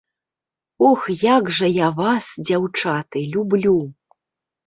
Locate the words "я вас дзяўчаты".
1.85-3.17